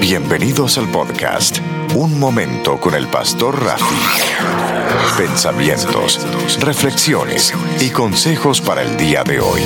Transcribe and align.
Bienvenidos 0.00 0.78
al 0.78 0.88
podcast 0.92 1.58
Un 1.94 2.20
Momento 2.20 2.78
con 2.78 2.94
el 2.94 3.08
Pastor 3.08 3.62
Rafi. 3.62 3.96
Pensamientos, 5.18 6.24
reflexiones 6.64 7.52
y 7.80 7.90
consejos 7.90 8.60
para 8.60 8.82
el 8.82 8.96
día 8.96 9.24
de 9.24 9.40
hoy. 9.40 9.60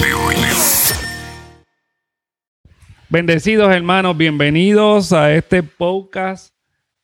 Bendecidos 3.11 3.71
hermanos, 3.73 4.17
bienvenidos 4.17 5.13
a 5.13 5.35
este 5.35 5.63
podcast 5.63 6.55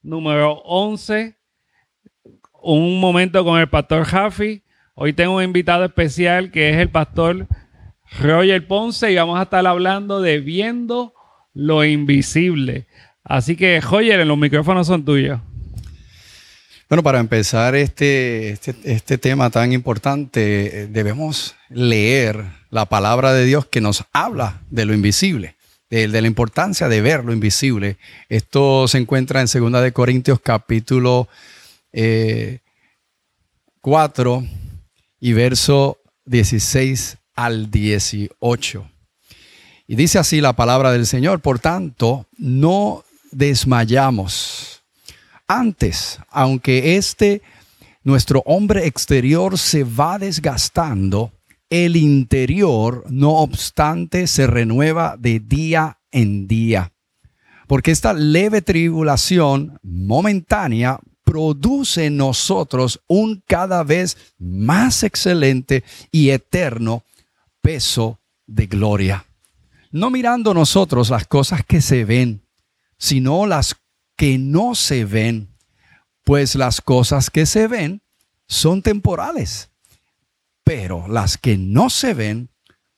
número 0.02 0.62
11. 0.64 1.36
Un 2.62 2.98
momento 2.98 3.44
con 3.44 3.60
el 3.60 3.68
Pastor 3.68 4.10
Rafi. 4.10 4.62
Hoy 4.94 5.12
tengo 5.12 5.36
un 5.36 5.44
invitado 5.44 5.84
especial 5.84 6.50
que 6.50 6.70
es 6.70 6.76
el 6.78 6.88
Pastor 6.88 7.46
Roger 8.20 8.66
Ponce 8.66 9.12
y 9.12 9.16
vamos 9.16 9.38
a 9.38 9.42
estar 9.42 9.66
hablando 9.66 10.22
de 10.22 10.40
viendo 10.40 11.12
lo 11.52 11.84
invisible. 11.84 12.86
Así 13.24 13.56
que, 13.56 13.80
Roger, 13.80 14.26
los 14.26 14.38
micrófonos 14.38 14.86
son 14.86 15.04
tuyos. 15.04 15.40
Bueno, 16.88 17.02
para 17.02 17.20
empezar 17.20 17.74
este, 17.74 18.48
este, 18.50 18.74
este, 18.84 19.18
tema 19.18 19.50
tan 19.50 19.74
importante, 19.74 20.82
eh, 20.84 20.86
debemos 20.86 21.54
leer 21.68 22.46
la 22.70 22.86
palabra 22.86 23.34
de 23.34 23.44
Dios 23.44 23.66
que 23.66 23.82
nos 23.82 24.04
habla 24.14 24.62
de 24.70 24.86
lo 24.86 24.94
invisible, 24.94 25.56
de, 25.90 26.08
la 26.08 26.26
importancia 26.26 26.88
de 26.88 27.02
ver 27.02 27.26
lo 27.26 27.34
invisible. 27.34 27.98
Esto 28.30 28.88
se 28.88 28.96
encuentra 28.96 29.42
en 29.42 29.48
2 29.52 29.82
de 29.82 29.92
Corintios 29.92 30.40
capítulo 30.40 31.28
4 31.92 31.92
eh, 31.92 32.60
y 35.20 35.32
verso 35.34 35.98
16 36.24 37.18
al 37.34 37.70
18. 37.70 38.90
Y 39.88 39.96
dice 39.96 40.18
así 40.18 40.40
la 40.40 40.54
palabra 40.54 40.90
del 40.90 41.04
Señor, 41.04 41.40
por 41.40 41.58
tanto, 41.58 42.26
no 42.38 43.04
desmayamos. 43.30 44.82
Antes, 45.46 46.18
aunque 46.30 46.96
este, 46.96 47.42
nuestro 48.04 48.42
hombre 48.46 48.86
exterior 48.86 49.58
se 49.58 49.84
va 49.84 50.18
desgastando, 50.18 51.32
el 51.70 51.96
interior, 51.96 53.04
no 53.08 53.36
obstante, 53.36 54.26
se 54.26 54.46
renueva 54.46 55.16
de 55.18 55.40
día 55.40 55.98
en 56.10 56.46
día. 56.46 56.92
Porque 57.66 57.90
esta 57.90 58.14
leve 58.14 58.62
tribulación 58.62 59.78
momentánea 59.82 60.98
produce 61.24 62.06
en 62.06 62.16
nosotros 62.16 63.02
un 63.06 63.42
cada 63.46 63.82
vez 63.84 64.16
más 64.38 65.02
excelente 65.02 65.84
y 66.10 66.30
eterno 66.30 67.04
peso 67.60 68.18
de 68.46 68.66
gloria. 68.66 69.26
No 69.90 70.08
mirando 70.08 70.54
nosotros 70.54 71.10
las 71.10 71.26
cosas 71.26 71.64
que 71.66 71.82
se 71.82 72.06
ven, 72.06 72.42
sino 72.98 73.46
las 73.46 73.76
que 74.16 74.38
no 74.38 74.74
se 74.74 75.04
ven, 75.04 75.48
pues 76.24 76.54
las 76.56 76.80
cosas 76.80 77.30
que 77.30 77.46
se 77.46 77.68
ven 77.68 78.02
son 78.46 78.82
temporales, 78.82 79.70
pero 80.64 81.06
las 81.08 81.38
que 81.38 81.56
no 81.56 81.90
se 81.90 82.14
ven 82.14 82.50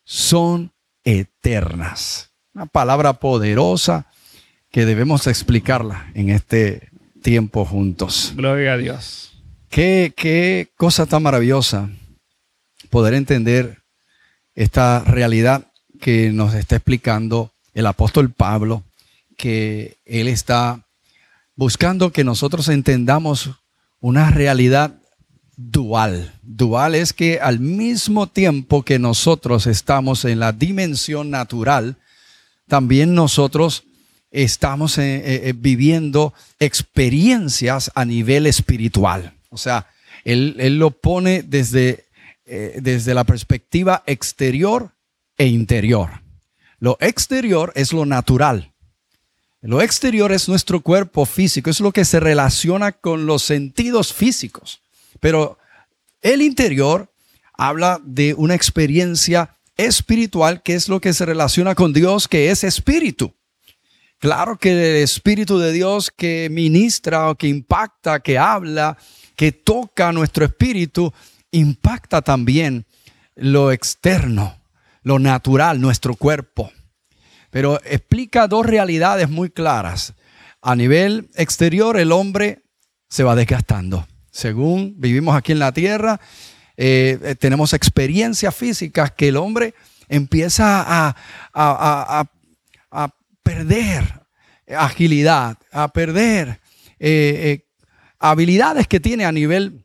son 0.05 0.73
eternas. 1.05 2.33
Una 2.55 2.67
palabra 2.67 3.15
poderosa 3.15 4.06
que 4.71 4.87
debemos 4.87 5.27
explicarla 5.27 6.11
en 6.15 6.31
este 6.31 6.89
tiempo 7.23 7.65
juntos. 7.65 8.33
Gloria 8.34 8.75
a 8.75 8.77
Dios. 8.77 9.33
Qué, 9.69 10.12
qué 10.17 10.69
cosa 10.77 11.06
tan 11.06 11.23
maravillosa 11.23 11.91
poder 12.89 13.15
entender 13.15 13.83
esta 14.55 15.01
realidad 15.05 15.71
que 16.01 16.31
nos 16.33 16.55
está 16.55 16.77
explicando 16.77 17.53
el 17.73 17.87
apóstol 17.87 18.33
Pablo, 18.33 18.84
que 19.41 19.96
él 20.05 20.28
está 20.28 20.86
buscando 21.56 22.12
que 22.12 22.24
nosotros 22.24 22.69
entendamos 22.69 23.50
una 23.98 24.31
realidad 24.31 25.00
dual. 25.56 26.34
Dual 26.42 26.94
es 26.94 27.15
que 27.15 27.41
al 27.41 27.59
mismo 27.59 28.26
tiempo 28.26 28.82
que 28.82 28.98
nosotros 28.98 29.66
estamos 29.66 30.26
en 30.26 30.41
la 30.41 30.53
dimensión 30.53 31.31
natural, 31.31 31.97
también 32.69 33.15
nosotros 33.15 33.84
estamos 34.31 34.98
eh, 34.98 35.16
eh, 35.16 35.22
eh, 35.44 35.54
viviendo 35.56 36.34
experiencias 36.59 37.91
a 37.94 38.04
nivel 38.04 38.47
espiritual. 38.47 39.32
O 39.48 39.56
sea, 39.56 39.86
él, 40.25 40.56
él 40.59 40.78
lo 40.78 40.91
pone 40.91 41.42
desde 41.42 42.04
desde 42.82 43.15
la 43.15 43.22
perspectiva 43.22 44.03
exterior 44.06 44.91
e 45.38 45.47
interior. 45.47 46.20
Lo 46.81 46.97
exterior 46.98 47.72
es 47.76 47.92
lo 47.92 48.06
natural. 48.06 48.69
Lo 49.62 49.82
exterior 49.82 50.32
es 50.32 50.48
nuestro 50.48 50.81
cuerpo 50.81 51.26
físico, 51.26 51.69
es 51.69 51.81
lo 51.81 51.93
que 51.93 52.06
se 52.06 52.19
relaciona 52.19 52.93
con 52.93 53.26
los 53.26 53.43
sentidos 53.43 54.12
físicos. 54.15 54.81
Pero 55.21 55.59
el 56.22 56.41
interior 56.41 57.12
habla 57.53 58.00
de 58.03 58.32
una 58.34 58.54
experiencia 58.54 59.56
espiritual 59.76 60.62
que 60.62 60.75
es 60.75 60.88
lo 60.88 61.00
que 61.00 61.12
se 61.12 61.26
relaciona 61.26 61.75
con 61.75 61.93
Dios, 61.93 62.26
que 62.26 62.50
es 62.50 62.65
espíritu. 62.65 63.34
Claro 64.19 64.59
que 64.59 64.72
el 64.72 65.03
Espíritu 65.03 65.59
de 65.59 65.72
Dios 65.72 66.10
que 66.10 66.48
ministra 66.50 67.31
o 67.31 67.37
que 67.37 67.48
impacta, 67.48 68.21
que 68.21 68.37
habla, 68.37 68.98
que 69.34 69.50
toca 69.50 70.12
nuestro 70.12 70.44
espíritu, 70.44 71.10
impacta 71.50 72.21
también 72.21 72.84
lo 73.34 73.72
externo, 73.72 74.59
lo 75.03 75.19
natural, 75.19 75.81
nuestro 75.81 76.15
cuerpo. 76.15 76.71
Pero 77.50 77.81
explica 77.84 78.47
dos 78.47 78.65
realidades 78.65 79.28
muy 79.28 79.50
claras. 79.50 80.15
A 80.62 80.77
nivel 80.77 81.28
exterior, 81.34 81.99
el 81.99 82.12
hombre 82.12 82.62
se 83.09 83.25
va 83.25 83.34
desgastando. 83.34 84.06
Según 84.31 84.94
vivimos 84.99 85.37
aquí 85.37 85.53
en 85.53 85.59
la 85.59 85.72
tierra, 85.72 86.21
eh, 86.77 87.19
eh, 87.22 87.34
tenemos 87.34 87.72
experiencias 87.72 88.55
físicas 88.55 89.10
que 89.10 89.28
el 89.28 89.37
hombre 89.37 89.75
empieza 90.09 90.84
a, 90.87 92.27
perder 93.43 94.05
agilidad, 94.77 95.59
a 95.72 95.89
perder 95.89 96.60
eh, 96.99 97.66
habilidades 98.19 98.87
que 98.87 99.00
tiene 99.00 99.25
a 99.25 99.33
nivel 99.33 99.84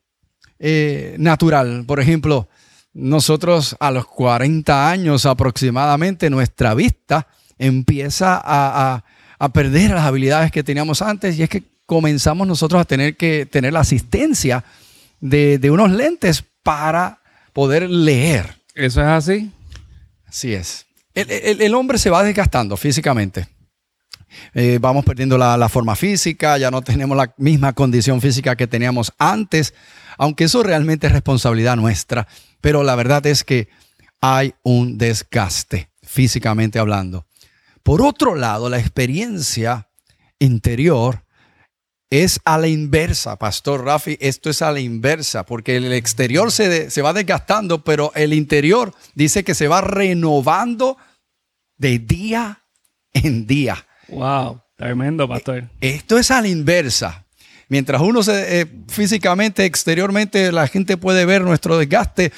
natural. 1.18 1.84
Por 1.86 2.00
ejemplo, 2.00 2.48
nosotros 2.94 3.76
a 3.80 3.92
los 3.92 4.06
40 4.08 4.90
años 4.90 5.26
aproximadamente 5.26 6.30
nuestra 6.30 6.74
vista 6.74 7.28
empieza 7.58 8.42
a, 8.44 9.04
perder 9.54 9.92
las 9.92 10.06
habilidades 10.06 10.52
que 10.52 10.64
teníamos 10.64 11.02
antes 11.02 11.38
y 11.38 11.44
es 11.44 11.50
que 11.50 11.64
comenzamos 11.86 12.48
nosotros 12.48 12.82
a 12.82 12.86
tener 12.86 13.16
que 13.16 13.46
tener 13.46 13.74
la 13.74 13.82
asistencia 13.82 14.64
de, 15.20 15.70
unos 15.70 15.92
lentes 15.92 16.44
para 16.64 17.20
poder 17.54 17.90
leer. 17.90 18.56
¿Eso 18.74 19.02
es 19.02 19.08
así? 19.08 19.52
Así 20.26 20.54
es. 20.54 20.86
El, 21.14 21.74
hombre 21.76 21.98
se 21.98 22.10
va 22.10 22.24
desgastando 22.24 22.76
físicamente. 22.76 23.48
Eh, 24.54 24.80
vamos 24.82 25.06
perdiendo 25.06 25.38
la, 25.38 25.70
forma 25.70 25.96
física, 25.96 26.58
ya 26.58 26.72
no 26.72 26.82
tenemos 26.82 27.16
la 27.16 27.34
misma 27.38 27.74
condición 27.74 28.20
física 28.20 28.56
que 28.56 28.68
teníamos 28.68 29.14
antes 29.18 29.74
aunque 30.18 30.46
eso 30.46 30.64
realmente 30.64 31.08
es 31.08 31.14
responsabilidad 31.14 31.76
nuestra, 31.76 32.28
pero 32.62 32.84
la 32.84 32.96
verdad 32.96 33.26
es 33.26 33.44
que 33.44 33.70
hay 34.22 34.54
un 34.64 34.98
desgaste, 34.98 35.90
físicamente 36.04 36.80
hablando. 36.80 37.26
Por 37.86 38.02
otro 38.02 38.34
lado, 38.34 38.68
la 38.68 38.80
experiencia 38.80 39.92
interior 40.40 41.24
es 42.10 42.40
a 42.44 42.58
la 42.58 42.68
inversa, 42.68 43.38
Pastor 43.38 43.86
Rafi, 43.86 44.18
esto 44.20 44.50
es 44.50 44.64
a 44.64 44.72
la 44.72 44.80
inversa, 44.80 45.46
porque 45.46 45.78
el 45.78 45.94
exterior 45.94 46.52
se, 46.52 46.90
se 46.90 47.02
va 47.04 47.14
desgastando, 47.14 47.84
pero 47.84 48.12
el 48.16 48.34
interior 48.34 48.92
dice 49.14 49.44
que 49.44 49.54
se 49.54 49.68
va 49.68 49.82
renovando 49.82 50.98
de 51.78 52.00
día 52.00 52.64
en 53.14 53.46
día. 53.46 53.86
Wow, 54.08 54.64
tremendo, 54.76 55.30
Pastor. 55.30 55.70
Esto 55.80 56.18
es 56.18 56.32
a 56.32 56.42
la 56.42 56.48
inversa. 56.48 57.28
Mientras 57.70 58.02
uno 58.02 58.24
se, 58.24 58.62
eh, 58.62 58.66
físicamente, 58.88 59.64
exteriormente, 59.64 60.52
la 60.52 60.68
gente 60.68 60.98
puede 60.98 61.24
ver 61.26 61.44
nuestro 61.44 61.78
desgaste, 61.78 62.34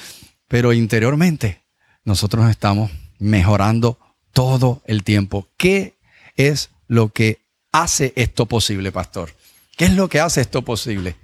pero 0.46 0.74
interiormente 0.74 1.64
nosotros 2.04 2.50
estamos 2.50 2.90
mejorando 3.18 3.98
todo 4.38 4.82
el 4.84 5.02
tiempo. 5.02 5.48
¿Qué 5.56 5.98
es 6.36 6.70
lo 6.86 7.08
que 7.08 7.40
hace 7.72 8.12
esto 8.14 8.46
posible, 8.46 8.92
pastor? 8.92 9.34
¿Qué 9.76 9.86
es 9.86 9.94
lo 9.94 10.08
que 10.08 10.20
hace 10.20 10.40
esto 10.40 10.62
posible? 10.62 11.16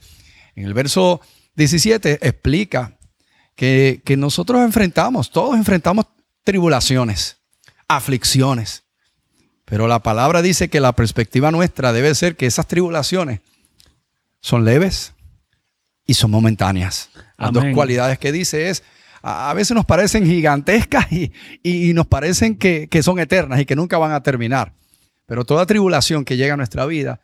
En 0.57 0.65
el 0.65 0.75
verso 0.75 1.21
17 1.55 2.27
explica 2.27 2.99
que, 3.55 4.03
que 4.05 4.17
nosotros 4.17 4.63
enfrentamos, 4.63 5.31
todos 5.31 5.55
enfrentamos 5.55 6.07
tribulaciones, 6.43 7.37
aflicciones. 7.87 8.83
Pero 9.65 9.87
la 9.87 10.01
palabra 10.01 10.43
dice 10.43 10.69
que 10.69 10.81
la 10.81 10.91
perspectiva 10.91 11.53
nuestra 11.53 11.93
debe 11.93 12.17
ser 12.17 12.35
que 12.35 12.47
esas 12.47 12.67
tribulaciones 12.67 13.43
son 14.41 14.65
leves 14.65 15.13
y 16.05 16.15
son 16.15 16.33
momentáneas. 16.33 17.11
Las 17.39 17.53
dos 17.53 17.65
cualidades 17.75 18.19
que 18.19 18.33
dice 18.33 18.71
es, 18.71 18.83
a, 19.27 19.55
veces 19.55 19.75
nos 19.75 19.87
parecen 19.87 20.27
gigantescas 20.27 21.07
y, 21.11 21.95
nos 21.95 22.07
parecen 22.07 22.59
que, 22.59 23.03
son 23.03 23.19
eternas 23.19 23.59
y 23.59 23.65
que 23.65 23.75
nunca 23.75 23.97
van 23.97 24.13
a 24.13 24.23
terminar. 24.23 24.75
Pero 25.25 25.47
toda 25.47 25.65
tribulación 25.65 26.27
que 26.27 26.37
llega 26.37 26.55
a 26.55 26.57
nuestra 26.59 26.85
vida, 26.85 27.21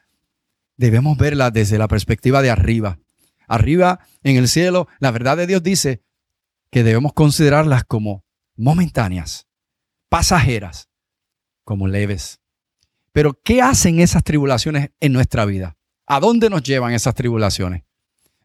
debemos 0.79 1.19
verla 1.19 1.51
desde 1.51 1.77
la 1.77 1.89
perspectiva 1.89 2.41
de 2.41 2.49
arriba. 2.49 2.99
Arriba 3.47 4.01
en 4.23 4.37
el 4.37 4.49
cielo, 4.49 4.89
la 4.99 5.11
verdad 5.11 5.37
de 5.37 5.47
Dios 5.47 5.63
dice 5.63 6.03
que 6.71 6.85
debemos 6.85 7.13
considerarlas 7.13 7.85
como 7.85 8.25
momentáneas, 8.57 9.47
pasajeras, 10.09 10.89
como 11.65 11.87
leves. 11.87 12.41
Pero 13.13 13.39
¿qué 13.43 13.61
hacen 13.61 14.01
esas 14.01 14.25
tribulaciones 14.25 14.91
en 15.01 15.13
nuestra 15.13 15.45
vida? 15.45 15.77
¿A 16.07 16.19
dónde 16.19 16.49
nos 16.49 16.63
llevan 16.63 16.95
esas 16.95 17.15
tribulaciones? 17.15 17.83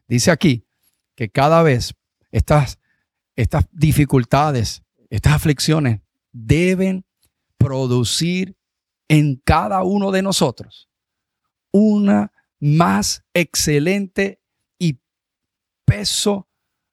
Dice 0.08 0.30
aquí 0.30 0.66
que 1.14 1.30
cada 1.30 1.62
vez 1.62 1.94
estas, 2.32 2.78
estas 3.36 3.66
dificultades, 3.70 4.82
estas 5.10 5.34
aflicciones 5.34 6.00
deben 6.32 7.04
producir 7.58 8.56
en 9.08 9.36
cada 9.44 9.82
uno 9.82 10.10
de 10.10 10.22
nosotros 10.22 10.88
una 11.72 12.32
más 12.58 13.24
excelente 13.34 14.40
y 14.78 15.00
peso 15.84 16.48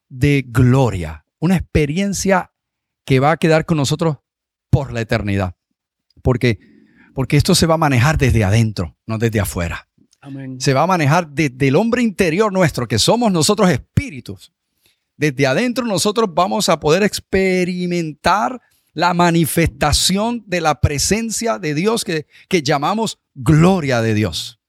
de 0.09 0.43
gloria, 0.45 1.25
una 1.39 1.55
experiencia 1.55 2.51
que 3.05 3.19
va 3.19 3.31
a 3.31 3.37
quedar 3.37 3.65
con 3.65 3.77
nosotros 3.77 4.17
por 4.69 4.91
la 4.91 5.01
eternidad. 5.01 5.55
Porque, 6.21 6.59
porque 7.13 7.37
esto 7.37 7.55
se 7.55 7.65
va 7.65 7.75
a 7.75 7.77
manejar 7.77 8.17
desde 8.17 8.43
adentro, 8.43 8.97
no 9.05 9.17
desde 9.17 9.39
afuera. 9.39 9.87
Se 10.59 10.73
va 10.73 10.83
a 10.83 10.87
manejar 10.87 11.29
desde 11.29 11.67
el 11.67 11.75
hombre 11.75 12.01
interior 12.01 12.51
nuestro, 12.53 12.87
que 12.87 12.99
somos 12.99 13.31
nosotros 13.31 13.69
espíritus. 13.69 14.53
Desde 15.17 15.47
adentro 15.47 15.85
nosotros 15.85 16.29
vamos 16.33 16.69
a 16.69 16.79
poder 16.79 17.03
experimentar 17.03 18.61
la 18.93 19.13
manifestación 19.13 20.43
de 20.45 20.61
la 20.61 20.79
presencia 20.79 21.59
de 21.59 21.73
Dios 21.73 22.03
que, 22.03 22.27
que 22.47 22.61
llamamos 22.61 23.19
gloria 23.33 24.01
de 24.01 24.13
Dios. 24.13 24.59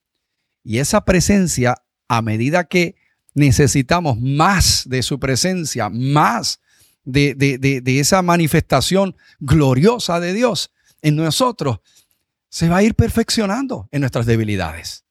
Y 0.62 0.78
esa 0.78 1.04
presencia, 1.04 1.76
a 2.08 2.22
medida 2.22 2.64
que 2.64 2.96
necesitamos 3.34 4.18
más 4.20 4.84
de 4.88 5.02
su 5.02 5.18
presencia, 5.18 5.90
más 5.90 6.60
de, 7.04 7.34
de, 7.34 8.00
esa 8.00 8.22
manifestación 8.22 9.16
gloriosa 9.40 10.20
de 10.20 10.32
Dios 10.32 10.70
en 11.02 11.16
nosotros, 11.16 11.80
se 12.48 12.68
va 12.68 12.78
a 12.78 12.82
ir 12.82 12.94
perfeccionando 12.94 13.88
en 13.90 14.00
nuestras 14.00 14.26
debilidades 14.26 15.04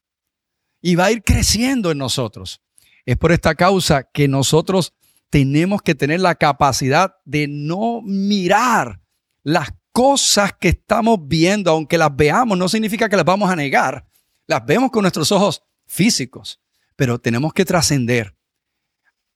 y 0.81 0.95
va 0.95 1.05
a 1.05 1.11
ir 1.11 1.23
creciendo 1.23 1.91
en 1.91 1.97
nosotros. 1.97 2.61
Es 3.05 3.17
por 3.17 3.31
esta 3.31 3.53
causa 3.53 4.03
que 4.03 4.27
nosotros 4.27 4.93
tenemos 5.33 5.81
que 5.81 5.95
tener 5.95 6.19
la 6.19 6.35
capacidad 6.35 7.15
de 7.25 7.47
no 7.47 8.03
mirar 8.03 9.01
las 9.41 9.73
cosas 9.91 10.53
que 10.53 10.67
estamos 10.67 11.27
viendo, 11.27 11.71
aunque 11.71 11.97
las 11.97 12.15
veamos, 12.15 12.55
no 12.55 12.69
significa 12.69 13.09
que 13.09 13.15
las 13.15 13.25
vamos 13.25 13.49
a 13.49 13.55
negar. 13.55 14.05
Las 14.45 14.63
vemos 14.63 14.91
con 14.91 15.01
nuestros 15.01 15.31
ojos 15.31 15.63
físicos, 15.87 16.61
pero 16.95 17.17
tenemos 17.17 17.51
que 17.51 17.65
trascender 17.65 18.37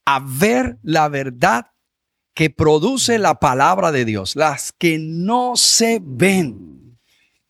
a 0.06 0.20
ver 0.24 0.78
la 0.84 1.10
verdad 1.10 1.72
que 2.36 2.52
produce 2.52 3.18
la 3.18 3.40
palabra 3.40 3.92
de 3.92 4.06
Dios, 4.06 4.36
las 4.36 4.72
que 4.74 5.00
no 5.00 5.56
se 5.56 6.00
ven. 6.00 7.00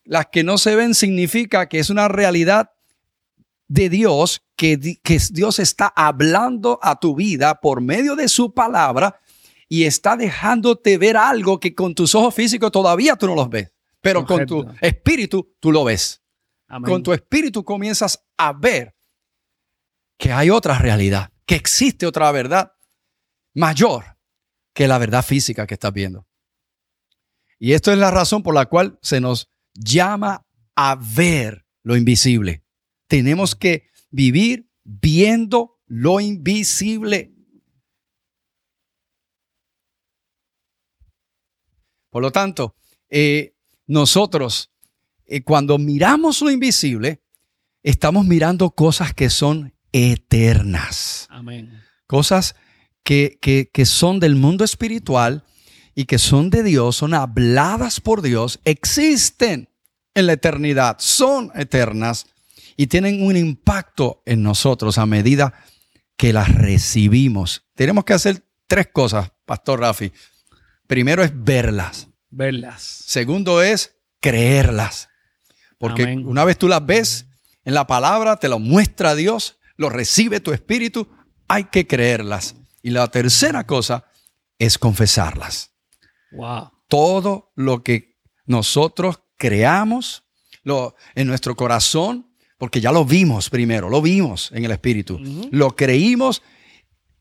Las 0.04 0.28
que 0.32 0.42
no 0.42 0.56
se 0.56 0.74
ven 0.74 0.94
significa 0.94 1.68
que 1.68 1.80
es 1.80 1.90
una 1.90 2.08
realidad 2.08 2.70
de 3.66 3.90
Dios, 3.90 4.40
que, 4.58 4.98
que 5.04 5.20
Dios 5.30 5.60
está 5.60 5.86
hablando 5.94 6.80
a 6.82 6.98
tu 6.98 7.14
vida 7.14 7.60
por 7.60 7.80
medio 7.80 8.16
de 8.16 8.28
su 8.28 8.52
palabra 8.52 9.20
y 9.68 9.84
está 9.84 10.16
dejándote 10.16 10.98
ver 10.98 11.16
algo 11.16 11.60
que 11.60 11.76
con 11.76 11.94
tus 11.94 12.16
ojos 12.16 12.34
físicos 12.34 12.72
todavía 12.72 13.14
tú 13.14 13.28
no 13.28 13.36
los 13.36 13.48
ves, 13.48 13.72
pero 14.00 14.26
con 14.26 14.44
tu 14.46 14.66
espíritu 14.80 15.54
tú 15.60 15.70
lo 15.70 15.84
ves. 15.84 16.22
Con 16.84 17.04
tu 17.04 17.12
espíritu 17.12 17.64
comienzas 17.64 18.26
a 18.36 18.52
ver 18.52 18.96
que 20.18 20.32
hay 20.32 20.50
otra 20.50 20.76
realidad, 20.76 21.30
que 21.46 21.54
existe 21.54 22.04
otra 22.04 22.30
verdad 22.32 22.72
mayor 23.54 24.18
que 24.74 24.88
la 24.88 24.98
verdad 24.98 25.24
física 25.24 25.68
que 25.68 25.74
estás 25.74 25.92
viendo. 25.92 26.26
Y 27.60 27.74
esto 27.74 27.92
es 27.92 27.98
la 27.98 28.10
razón 28.10 28.42
por 28.42 28.54
la 28.54 28.66
cual 28.66 28.98
se 29.02 29.20
nos 29.20 29.52
llama 29.72 30.44
a 30.74 30.96
ver 30.96 31.64
lo 31.84 31.96
invisible. 31.96 32.64
Tenemos 33.06 33.54
que 33.54 33.88
vivir 34.10 34.70
viendo 34.84 35.80
lo 35.86 36.20
invisible. 36.20 37.34
Por 42.10 42.22
lo 42.22 42.32
tanto, 42.32 42.74
eh, 43.10 43.54
nosotros 43.86 44.70
eh, 45.28 45.42
cuando 45.42 45.76
miramos 45.76 46.40
lo 46.40 46.50
invisible, 46.50 47.22
estamos 47.82 48.24
mirando 48.24 48.70
cosas 48.70 49.12
que 49.12 49.28
son 49.28 49.74
eternas. 49.92 51.26
Amén. 51.30 51.82
Cosas 52.06 52.56
que, 53.02 53.38
que, 53.40 53.86
son 53.86 54.20
del 54.20 54.36
mundo 54.36 54.64
espiritual 54.64 55.44
y 55.94 56.06
que 56.06 56.18
son 56.18 56.48
de 56.48 56.62
Dios, 56.62 56.96
son 56.96 57.12
habladas 57.12 58.00
por 58.00 58.22
Dios, 58.22 58.60
existen 58.64 59.68
en 60.14 60.26
la 60.26 60.32
eternidad, 60.34 60.96
son 60.98 61.50
eternas 61.54 62.26
y 62.80 62.86
tienen 62.86 63.26
un 63.26 63.36
impacto 63.36 64.22
en 64.24 64.44
nosotros 64.44 64.98
a 64.98 65.04
medida 65.04 65.52
que 66.16 66.32
las 66.32 66.54
recibimos. 66.54 67.66
Tenemos 67.74 68.04
que 68.04 68.12
hacer 68.14 68.44
tres 68.68 68.86
cosas, 68.92 69.32
Pastor 69.44 69.80
Rafi. 69.80 70.12
Primero 70.86 71.24
es 71.24 71.32
verlas. 71.34 72.06
Verlas. 72.30 72.82
Segundo 72.82 73.62
es 73.62 73.96
creerlas. 74.20 75.08
Porque 75.76 76.04
una 76.24 76.44
vez 76.44 76.56
tú 76.56 76.68
las 76.68 76.86
ves 76.86 77.26
en 77.64 77.74
la 77.74 77.88
palabra, 77.88 78.36
te 78.36 78.48
lo 78.48 78.60
muestra 78.60 79.16
Dios, 79.16 79.58
lo 79.76 79.90
recibe 79.90 80.38
tu 80.38 80.52
espíritu, 80.52 81.08
hay 81.48 81.64
que 81.64 81.88
creerlas. 81.88 82.54
Y 82.80 82.90
la 82.90 83.08
tercera 83.08 83.66
cosa 83.66 84.04
es 84.56 84.78
confesarlas. 84.78 85.72
Wow. 86.30 86.70
Todo 86.86 87.50
lo 87.56 87.82
que 87.82 88.20
nosotros 88.46 89.20
creamos 89.36 90.22
lo, 90.62 90.94
en 91.16 91.26
nuestro 91.26 91.56
corazón, 91.56 92.27
porque 92.58 92.80
ya 92.80 92.92
lo 92.92 93.04
vimos 93.04 93.48
primero, 93.48 93.88
lo 93.88 94.02
vimos 94.02 94.50
en 94.52 94.64
el 94.64 94.72
espíritu, 94.72 95.20
lo 95.50 95.74
creímos 95.76 96.42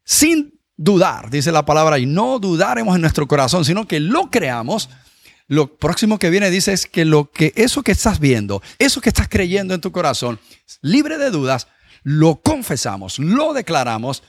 sin 0.04 0.60
dudar, 0.76 1.30
dice 1.30 1.52
la 1.52 1.64
palabra, 1.64 2.00
y 2.00 2.06
no 2.06 2.40
dudaremos 2.40 2.96
en 2.96 3.02
nuestro 3.02 3.28
corazón, 3.28 3.64
sino 3.64 3.88
que 3.88 4.00
lo 4.00 4.30
creamos. 4.32 4.90
Lo 5.48 5.78
próximo 5.78 6.20
que 6.20 6.30
viene 6.30 6.50
dice 6.50 6.74
es 6.74 6.88
que 6.88 7.06
lo 7.06 7.32
que 7.32 7.54
eso 7.56 7.84
que 7.84 7.94
estás 7.94 8.20
viendo, 8.20 8.62
eso 8.80 9.00
que 9.00 9.10
estás 9.10 9.30
creyendo 9.30 9.74
en 9.74 9.82
tu 9.82 9.92
corazón, 9.92 10.40
libre 10.82 11.18
de 11.18 11.30
dudas, 11.30 11.68
lo 12.04 12.42
confesamos, 12.42 13.20
lo 13.20 13.54
declaramos, 13.54 14.24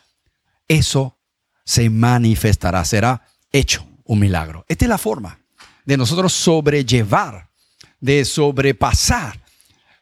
eso 0.68 1.18
se 1.64 1.90
manifestará, 1.90 2.85
será 2.85 3.26
hecho 3.50 3.87
un 4.04 4.21
milagro. 4.21 4.64
Esta 4.68 4.85
es 4.85 4.88
la 4.88 4.99
forma 4.99 5.40
de 5.85 5.97
nosotros 5.97 6.33
sobrellevar, 6.33 7.50
de 8.00 8.25
sobrepasar 8.25 9.48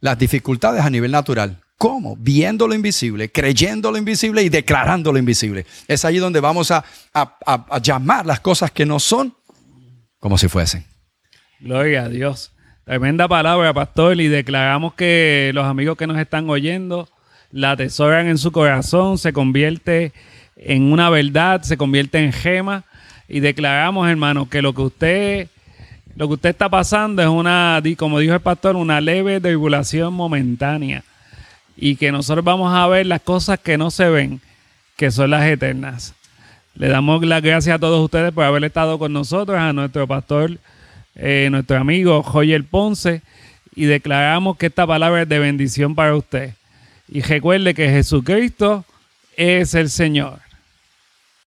las 0.07 0.19
dificultades 0.19 0.83
a 0.83 0.89
nivel 0.89 1.11
natural. 1.11 1.59
¿Cómo? 1.77 2.17
Viendo 2.17 2.67
lo 2.67 2.75
invisible, 2.75 3.31
creyendo 3.31 3.91
lo 3.91 3.99
invisible 3.99 4.43
y 4.43 4.49
declarando 4.49 5.13
lo 5.13 5.19
invisible. 5.19 5.67
Es 5.87 6.07
ahí 6.07 6.17
donde 6.17 6.41
vamos 6.41 6.71
a, 6.71 6.85
a 7.13 7.79
llamar 7.83 8.25
las 8.25 8.41
cosas 8.41 8.71
que 8.71 8.87
no 8.87 8.99
son 8.99 9.35
como 10.19 10.39
si 10.39 10.49
fuesen. 10.49 10.85
Gloria 11.61 12.05
a 12.05 12.09
Dios. 12.09 12.53
Tremenda 12.85 13.29
palabra, 13.29 13.75
pastor. 13.75 14.21
Y 14.21 14.29
declaramos 14.29 14.95
que 14.95 15.51
los 15.55 15.67
amigos 15.67 15.97
que 15.97 16.07
nos 16.07 16.19
están 16.19 16.49
oyendo 16.49 17.09
la 17.51 17.73
atesoran 17.73 18.27
en 18.27 18.39
su 18.39 18.53
corazón, 18.53 19.19
se 19.19 19.33
convierte 19.33 20.13
en 20.57 20.93
una 20.93 21.11
verdad, 21.11 21.63
se 21.63 21.77
convierte 21.77 22.19
en 22.19 22.33
gema. 22.33 22.85
Y 23.29 23.41
declaramos, 23.41 24.09
hermano, 24.09 24.49
que 24.49 24.63
lo 24.63 24.75
que 24.75 24.83
usted, 24.83 25.49
lo 26.17 26.29
que 26.29 26.35
usted 26.35 26.49
está 26.51 26.69
pasando 26.69 27.23
es 27.23 27.29
una, 27.29 27.83
como 27.97 28.19
dijo 28.19 28.35
el 28.35 28.41
pastor, 28.41 28.77
una 28.77 29.01
leve 29.01 29.41
tribulación 29.41 30.15
momentánea. 30.15 31.05
Y 31.77 31.97
que 31.97 32.11
nosotros 32.11 32.43
vamos 32.45 32.75
a 32.75 32.87
ver 32.87 33.07
las 33.07 33.21
cosas 33.21 33.59
que 33.59 33.77
no 33.77 33.91
se 33.91 34.09
ven, 34.09 34.41
que 34.97 35.11
son 35.11 35.31
las 35.31 35.45
eternas. 35.47 36.15
Le 36.75 36.89
damos 36.89 37.23
las 37.25 37.43
gracias 37.43 37.77
a 37.77 37.79
todos 37.79 38.03
ustedes 38.03 38.33
por 38.33 38.45
haber 38.45 38.65
estado 38.65 38.99
con 38.99 39.13
nosotros, 39.13 39.59
a 39.59 39.73
nuestro 39.73 40.07
pastor 40.07 40.59
eh, 41.19 41.49
nuestro 41.51 41.79
amigo 41.79 42.23
Joyer 42.23 42.65
Ponce, 42.65 43.23
y 43.75 43.87
declaramos 43.87 44.59
que 44.59 44.67
esta 44.67 44.87
palabra 44.87 45.23
es 45.23 45.29
de 45.29 45.39
bendición 45.39 45.95
para 45.95 46.15
usted. 46.15 46.53
Y 47.09 47.23
recuerde 47.23 47.75
que 47.75 47.89
Jesucristo 47.89 48.85
es 49.37 49.75
el 49.75 49.89
Señor. 49.89 50.41